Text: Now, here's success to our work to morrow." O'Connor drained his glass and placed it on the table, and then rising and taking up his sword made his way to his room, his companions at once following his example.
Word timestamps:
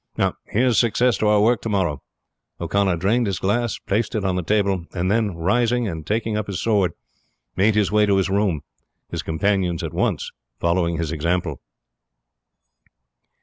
Now, 0.17 0.33
here's 0.47 0.79
success 0.79 1.19
to 1.19 1.27
our 1.27 1.39
work 1.43 1.61
to 1.61 1.69
morrow." 1.69 2.01
O'Connor 2.59 2.97
drained 2.97 3.27
his 3.27 3.37
glass 3.37 3.77
and 3.77 3.85
placed 3.85 4.15
it 4.15 4.25
on 4.25 4.35
the 4.35 4.41
table, 4.41 4.87
and 4.95 5.11
then 5.11 5.35
rising 5.35 5.87
and 5.87 6.07
taking 6.07 6.35
up 6.35 6.47
his 6.47 6.59
sword 6.59 6.93
made 7.55 7.75
his 7.75 7.91
way 7.91 8.07
to 8.07 8.17
his 8.17 8.27
room, 8.27 8.61
his 9.11 9.21
companions 9.21 9.83
at 9.83 9.93
once 9.93 10.31
following 10.59 10.97
his 10.97 11.11
example. 11.11 11.61